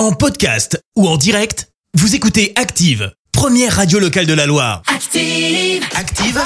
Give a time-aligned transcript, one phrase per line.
[0.00, 4.80] En podcast ou en direct, vous écoutez Active, première radio locale de la Loire.
[4.86, 5.84] Active.
[5.94, 6.40] Active,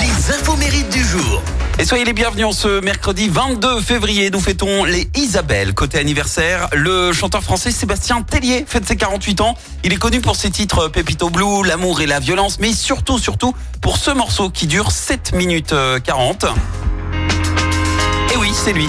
[0.00, 1.42] les infos mérites du jour.
[1.78, 4.30] Et soyez les bienvenus en ce mercredi 22 février.
[4.30, 5.74] Nous fêtons les Isabelle.
[5.74, 9.54] Côté anniversaire, le chanteur français Sébastien Tellier fête ses 48 ans.
[9.84, 13.54] Il est connu pour ses titres Pépito Blue, L'amour et la violence, mais surtout, surtout
[13.82, 16.46] pour ce morceau qui dure 7 minutes euh, 40.
[18.32, 18.88] Et oui, c'est lui.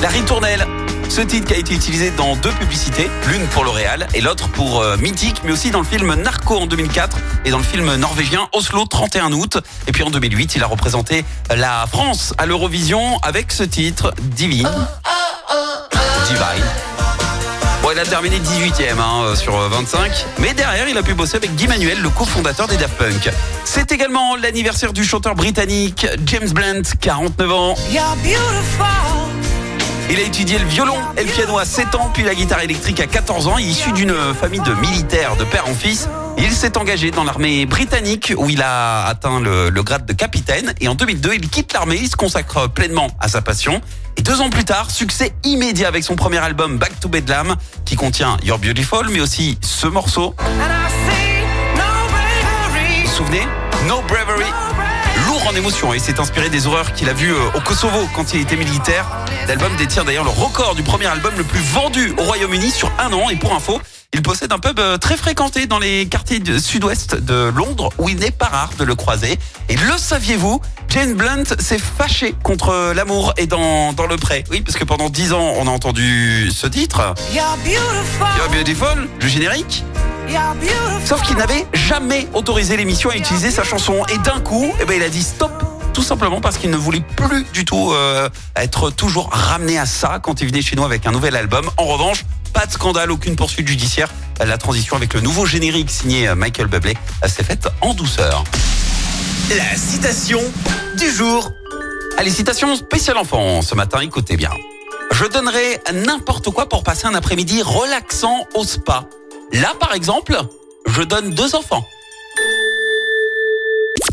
[0.00, 0.66] La ritournelle.
[1.12, 4.80] Ce titre qui a été utilisé dans deux publicités, l'une pour L'Oréal et l'autre pour
[4.80, 8.48] euh, Mythique, mais aussi dans le film Narco en 2004 et dans le film norvégien
[8.54, 9.58] Oslo 31 août.
[9.86, 14.70] Et puis en 2008, il a représenté la France à l'Eurovision avec ce titre Divine.
[16.28, 16.64] Divine.
[17.82, 21.12] Bon, il a terminé 18e hein, euh, sur euh, 25, mais derrière, il a pu
[21.12, 23.30] bosser avec Guy Manuel, le cofondateur des Daft Punk.
[23.66, 27.74] C'est également l'anniversaire du chanteur britannique James Blunt, 49 ans.
[30.10, 33.00] Il a étudié le violon et le piano à 7 ans, puis la guitare électrique
[33.00, 33.58] à 14 ans.
[33.58, 38.32] Issu d'une famille de militaires de père en fils, il s'est engagé dans l'armée britannique
[38.36, 40.74] où il a atteint le, le grade de capitaine.
[40.80, 43.80] Et en 2002, il quitte l'armée, il se consacre pleinement à sa passion.
[44.16, 47.96] Et deux ans plus tard, succès immédiat avec son premier album Back to Bedlam, qui
[47.96, 50.34] contient You're Beautiful, mais aussi ce morceau.
[50.38, 50.44] Vous
[53.04, 53.46] vous souvenez?
[53.88, 54.50] No Bravery
[55.26, 58.34] Lourd en émotion et s'est inspiré des horreurs qu'il a vues euh, au Kosovo quand
[58.34, 59.06] il était militaire.
[59.48, 63.12] L'album détient d'ailleurs le record du premier album le plus vendu au Royaume-Uni sur un
[63.12, 63.28] an.
[63.30, 63.80] Et pour info,
[64.12, 68.08] il possède un pub euh, très fréquenté dans les quartiers du sud-ouest de Londres où
[68.08, 69.38] il n'est pas rare de le croiser.
[69.68, 70.60] Et le saviez-vous?
[70.88, 74.44] Jane Blunt s'est fâchée contre l'amour et dans, dans le pré.
[74.50, 77.14] Oui, parce que pendant 10 ans, on a entendu ce titre.
[78.36, 79.84] You're Beautiful, le générique.
[81.04, 84.04] Sauf qu'il n'avait jamais autorisé l'émission à utiliser sa chanson.
[84.12, 85.52] Et d'un coup, eh ben, il a dit stop.
[85.92, 90.20] Tout simplement parce qu'il ne voulait plus du tout euh, être toujours ramené à ça
[90.22, 91.68] quand il venait chez nous avec un nouvel album.
[91.76, 94.08] En revanche, pas de scandale, aucune poursuite judiciaire.
[94.44, 98.42] La transition avec le nouveau générique signé euh, Michael Bublé euh, s'est faite en douceur.
[99.50, 100.40] La citation
[100.96, 101.50] du jour.
[102.16, 104.50] Allez, citation spéciale enfant ce matin, écoutez bien.
[105.12, 109.04] Je donnerai n'importe quoi pour passer un après-midi relaxant au spa.
[109.52, 110.34] Là, par exemple,
[110.86, 111.84] je donne deux enfants.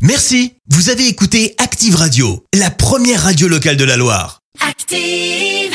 [0.00, 4.40] Merci, vous avez écouté Active Radio, la première radio locale de la Loire.
[4.60, 5.67] Active.